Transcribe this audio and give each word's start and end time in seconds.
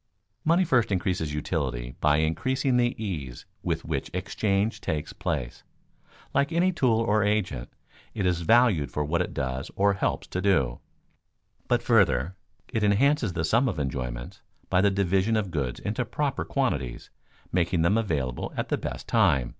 _Money 0.46 0.64
first 0.64 0.90
increases 0.90 1.34
utility 1.34 1.94
by 2.00 2.16
increasing 2.16 2.78
the 2.78 2.94
ease 2.96 3.44
with 3.62 3.84
which 3.84 4.10
exchange 4.14 4.80
takes 4.80 5.12
place. 5.12 5.62
Like 6.32 6.50
any 6.52 6.72
tool 6.72 7.00
or 7.00 7.22
agent, 7.22 7.70
it 8.14 8.24
is 8.24 8.40
valued 8.40 8.90
for 8.90 9.04
what 9.04 9.20
it 9.20 9.34
does 9.34 9.70
or 9.76 9.92
helps 9.92 10.26
to 10.28 10.40
do. 10.40 10.80
But 11.68 11.82
further, 11.82 12.34
it 12.72 12.82
enhances 12.82 13.34
the 13.34 13.44
sum 13.44 13.68
of 13.68 13.78
enjoyments 13.78 14.40
by 14.70 14.80
the 14.80 14.90
division 14.90 15.36
of 15.36 15.50
goods 15.50 15.78
into 15.80 16.06
proper 16.06 16.46
quantities, 16.46 17.10
making 17.52 17.82
them 17.82 17.98
available 17.98 18.54
at 18.56 18.70
the 18.70 18.78
best 18.78 19.06
time. 19.06 19.54